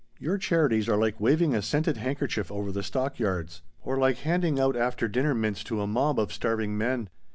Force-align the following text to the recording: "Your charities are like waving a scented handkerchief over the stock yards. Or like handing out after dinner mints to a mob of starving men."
"Your 0.17 0.39
charities 0.39 0.89
are 0.89 0.97
like 0.97 1.19
waving 1.19 1.53
a 1.53 1.61
scented 1.61 1.97
handkerchief 1.97 2.51
over 2.51 2.71
the 2.71 2.81
stock 2.81 3.19
yards. 3.19 3.61
Or 3.83 3.99
like 3.99 4.17
handing 4.17 4.59
out 4.59 4.75
after 4.75 5.07
dinner 5.07 5.35
mints 5.35 5.63
to 5.65 5.79
a 5.79 5.85
mob 5.85 6.19
of 6.19 6.33
starving 6.33 6.75
men." 6.75 7.07